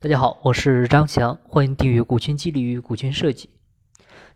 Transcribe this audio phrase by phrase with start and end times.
[0.00, 3.50] 大家好，我是张翔，欢迎订阅股权激励与股权设计。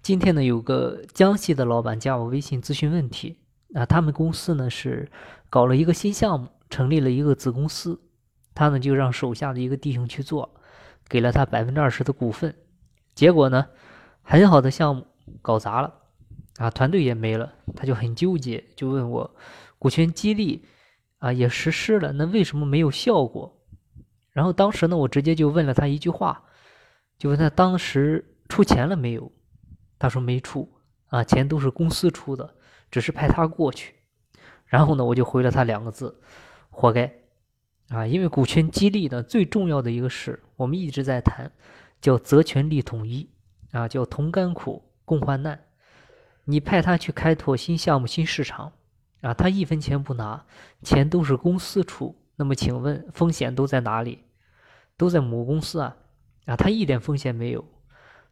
[0.03, 3.39] 今天呢，有个江西的老板加我微信咨询问题。
[3.73, 5.09] 啊，他们公司呢是
[5.49, 8.01] 搞了一个新项目，成立了一个子公司，
[8.57, 10.53] 他呢就让手下的一个弟兄去做，
[11.09, 12.53] 给了他百分之二十的股份。
[13.15, 13.69] 结果呢，
[14.23, 15.07] 很好的项目
[15.41, 15.95] 搞砸了，
[16.57, 19.37] 啊，团队也没了，他就很纠结，就问我，
[19.79, 20.65] 股权激励
[21.19, 23.62] 啊也实施了，那为什么没有效果？
[24.33, 26.43] 然后当时呢，我直接就问了他一句话，
[27.19, 29.31] 就问他当时出钱了没有？
[29.99, 30.73] 他说没出
[31.09, 32.55] 啊，钱都是公司出的，
[32.91, 33.95] 只是派他过去。
[34.65, 36.19] 然后呢，我就回了他两个字：
[36.71, 37.13] 活该
[37.91, 38.07] 啊！
[38.07, 41.53] 因为股权激励呢，最重要的一个事，我们一直在谈，
[42.01, 43.29] 叫责权利统一
[43.73, 45.63] 啊，叫同甘苦共患难。
[46.45, 48.73] 你派他去开拓新项目、新市场
[49.21, 50.47] 啊，他一分钱不拿，
[50.83, 52.17] 钱都是公司出。
[52.43, 54.25] 那么请问风险都在哪里？
[54.97, 55.97] 都在母公司啊，
[56.45, 57.65] 啊，他一点风险没有，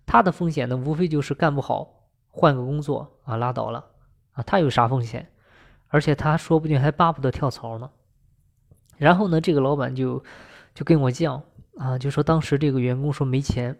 [0.05, 3.87] 他的风险呢，无非就是干不好，换个工作啊，拉倒了
[4.33, 5.31] 啊，他有啥风险？
[5.87, 7.89] 而且他说不定还巴不得跳槽呢。
[8.97, 10.25] 然后呢，这个老板就
[10.75, 11.41] 就跟我犟
[11.77, 13.79] 啊，就说当时这个员工说没钱，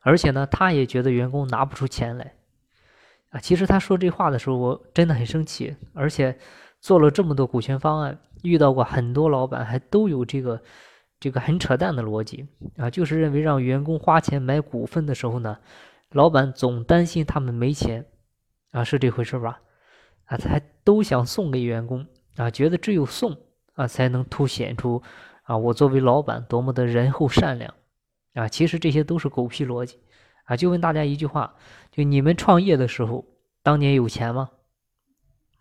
[0.00, 2.34] 而且呢，他也觉得员工拿不出钱来
[3.30, 3.38] 啊。
[3.38, 6.36] 其实他说这话的时候，我真的很生气，而且
[6.80, 8.18] 做了这么多股权方案。
[8.42, 10.62] 遇到过很多老板，还都有这个
[11.18, 15.58] 这个很扯淡的逻辑啊，就是认为让员工花钱买股份的时候呢，
[16.10, 18.04] 老板总担心他们没钱
[18.72, 19.60] 啊，是这回事吧？
[20.26, 23.36] 啊，他还都想送给员工啊，觉得只有送
[23.74, 25.02] 啊才能凸显出
[25.42, 27.72] 啊我作为老板多么的仁厚善良
[28.34, 29.98] 啊，其实这些都是狗屁逻辑
[30.44, 30.56] 啊！
[30.56, 31.54] 就问大家一句话：
[31.90, 33.24] 就你们创业的时候，
[33.62, 34.48] 当年有钱吗？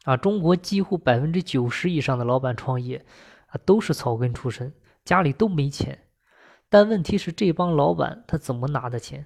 [0.04, 3.06] 啊，中国几乎百分之九十以上的老板创业，
[3.48, 4.74] 啊，都是草根出身，
[5.06, 6.08] 家里都没钱。
[6.70, 9.26] 但问题是，这帮老板他怎么拿的钱？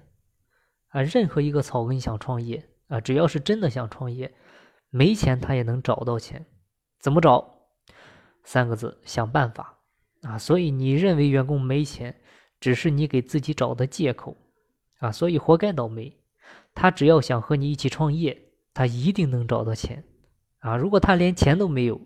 [0.88, 4.34] 啊，任何一个草根想创业，啊，只要是真的想创业，
[4.90, 6.44] 没钱他也能找到钱。
[6.98, 7.68] 怎么找？
[8.44, 9.78] 三个字：想办法。
[10.22, 12.20] 啊，所以你认为员工没钱，
[12.58, 14.36] 只是你给自己找的借口。
[14.98, 16.14] 啊，所以活该倒霉。
[16.74, 18.36] 他只要想和你一起创业，
[18.74, 20.04] 他一定能找到钱。
[20.66, 22.00] 啊，如果他连钱都没有，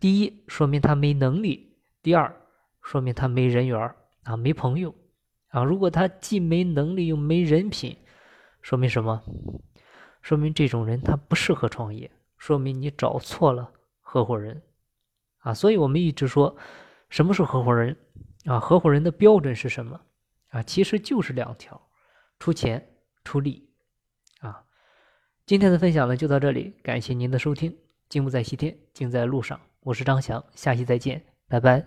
[0.00, 2.34] 第一说明他没能力，第二
[2.80, 4.94] 说明他没人缘啊，没朋友
[5.48, 5.62] 啊。
[5.62, 7.98] 如果他既没能力又没人品，
[8.62, 9.22] 说明什么？
[10.22, 13.70] 说明这种人他不适合创业，说明你找错了
[14.00, 14.62] 合伙人
[15.40, 15.52] 啊。
[15.52, 16.56] 所以我们一直说，
[17.10, 17.94] 什么是合伙人
[18.46, 18.58] 啊？
[18.58, 20.00] 合伙人的标准是什么
[20.48, 20.62] 啊？
[20.62, 21.78] 其实就是两条：
[22.38, 23.68] 出钱、出力
[24.40, 24.64] 啊。
[25.44, 27.76] 今天的分享呢就到这里，感谢您的收听。
[28.08, 29.58] 静不在西天，静在路上。
[29.80, 31.84] 我是张翔，下期再见，拜拜。